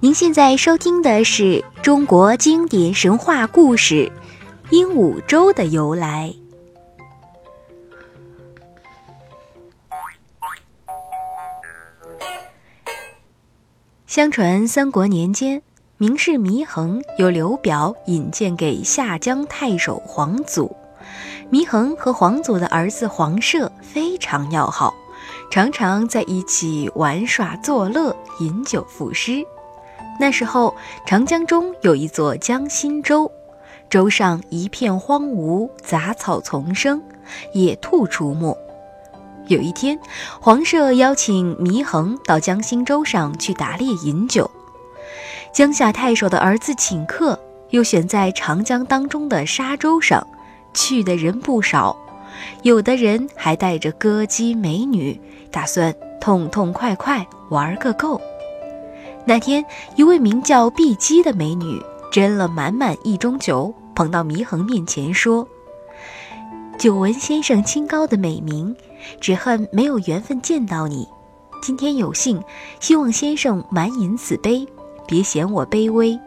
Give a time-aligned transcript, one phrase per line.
[0.00, 4.12] 您现在收听的是中国经典神话故事
[4.70, 6.32] 《鹦鹉洲的由来》。
[14.06, 15.60] 相传三国年间，
[15.96, 20.76] 名士祢衡由刘表引荐给下江太守黄祖。
[21.50, 24.94] 祢衡和黄祖的儿子黄涉非常要好，
[25.50, 29.44] 常常在一起玩耍作乐、饮酒赋诗。
[30.20, 30.74] 那时候，
[31.06, 33.30] 长江中有一座江心洲，
[33.88, 37.00] 洲上一片荒芜，杂草丛生，
[37.52, 38.56] 野兔出没。
[39.46, 39.98] 有一天，
[40.40, 44.50] 黄涉邀请祢衡到江心洲上去打猎饮酒。
[45.52, 47.38] 江夏太守的儿子请客，
[47.70, 50.26] 又选在长江当中的沙洲上，
[50.74, 51.96] 去的人不少，
[52.62, 55.18] 有的人还带着歌姬美女，
[55.50, 58.20] 打算痛痛快快玩个够。
[59.28, 59.62] 那天，
[59.94, 61.78] 一位名叫碧姬的美女
[62.10, 65.46] 斟了满满一盅酒，捧到祢衡面前说
[66.80, 68.74] ：“久闻先生清高的美名。”
[69.20, 71.06] 只恨没有缘分见到你，
[71.62, 72.42] 今天有幸，
[72.80, 74.66] 希望先生满饮此杯，
[75.06, 76.18] 别嫌我卑微。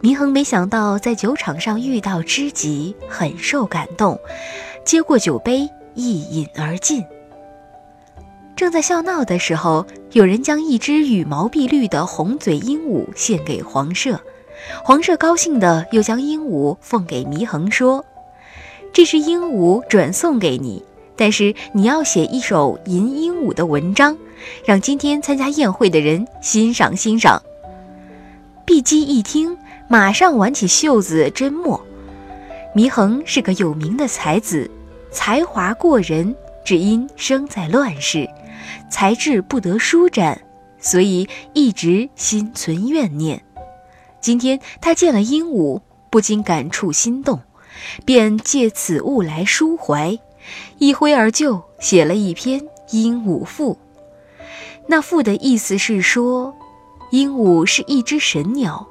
[0.00, 4.16] 祢衡没想到在酒场上遇到知己，很受感动，
[4.84, 7.04] 接过酒杯一饮而尽。
[8.54, 9.84] 正在笑闹的时候，
[10.16, 14.18] 有人将一只羽毛碧绿的红嘴鹦鹉献给黄舍，
[14.82, 18.02] 黄舍高兴的又将鹦鹉奉给祢衡，说
[18.94, 20.82] ：“这只鹦鹉转送给你。”
[21.16, 24.16] 但是你要写一首吟鹦鹉的文章，
[24.64, 27.42] 让今天参加宴会的人欣赏欣赏。
[28.64, 29.54] 碧姬一听，
[29.86, 31.78] 马上挽起袖子斟墨。
[32.74, 34.70] 祢衡是个有名的才子，
[35.10, 38.26] 才华过人，只因生在乱世，
[38.90, 40.40] 才智不得舒展，
[40.78, 43.42] 所以一直心存怨念。
[44.20, 47.40] 今天他见了鹦鹉，不禁感触心动，
[48.04, 50.18] 便借此物来抒怀。
[50.78, 52.60] 一挥而就，写了一篇
[52.90, 53.74] 《鹦鹉赋》。
[54.86, 56.54] 那赋的意思是说，
[57.10, 58.86] 鹦鹉是一只神鸟，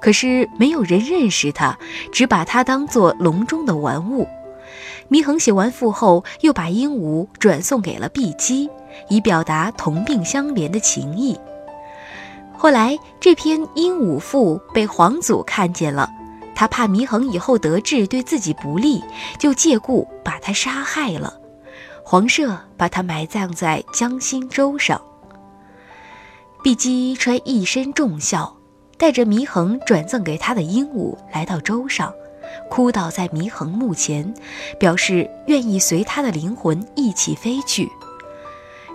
[0.00, 1.76] 可是没有人认识它，
[2.12, 4.26] 只把它当作笼中的玩物。
[5.08, 8.70] 祢衡写完赋后，又把鹦鹉转送给了碧姬，
[9.08, 11.38] 以表达同病相怜的情谊。
[12.56, 16.10] 后来，这篇《鹦鹉赋》被皇祖看见了。
[16.54, 19.02] 他怕祢衡以后得志对自己不利，
[19.38, 21.34] 就借故把他杀害了。
[22.04, 25.00] 黄舍把他埋葬在江心洲上。
[26.62, 28.54] 碧姬穿一身重孝，
[28.98, 32.12] 带着祢衡转赠给他的鹦鹉来到洲上，
[32.68, 34.34] 哭倒在祢衡墓前，
[34.78, 37.88] 表示愿意随他的灵魂一起飞去。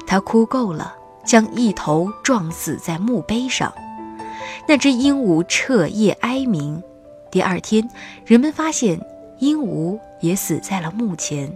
[0.07, 3.73] 他哭够了，将一头撞死在墓碑上。
[4.67, 6.81] 那只鹦鹉彻夜哀鸣。
[7.31, 7.89] 第二天，
[8.25, 8.99] 人们发现
[9.39, 11.51] 鹦鹉也死在了墓前。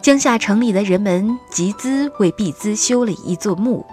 [0.00, 3.86] 江夏城里的人们集资为碧姿修了一座墓，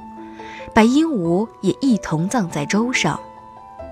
[0.74, 3.20] 把鹦鹉也一同葬在洲上。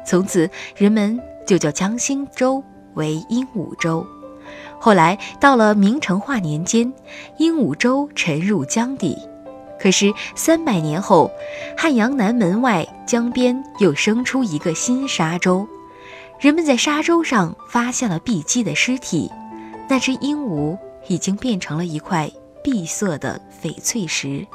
[0.06, 2.64] 从此，人们就叫江心洲
[2.96, 4.06] 为鹦鹉洲。
[4.80, 6.94] 后来到了明成化年间，
[7.38, 9.18] 鹦鹉洲沉入江底。
[9.80, 11.30] 可是三百年后，
[11.78, 15.68] 汉阳南门外江边又生出一个新沙洲。
[16.40, 19.32] 人们在沙洲上发现了碧姬的尸体，
[19.88, 20.78] 那只鹦鹉
[21.08, 22.30] 已经变成了一块
[22.64, 24.46] 碧色的翡翠石。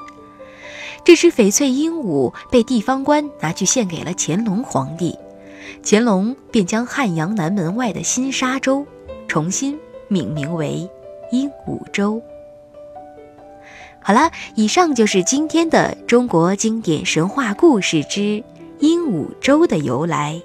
[1.05, 5.19] 这只翡翠鹦鹉被地方官拿去献给了乾隆皇帝，
[5.85, 8.87] 乾隆便将汉阳南门外的新沙洲
[9.29, 9.79] 重新
[10.09, 10.89] 命名为
[11.31, 12.23] 鹦鹉洲。
[14.01, 18.43] 好啦，以上就是今天的中国经典神话故事之
[18.81, 20.43] 鹦鹉洲的由来。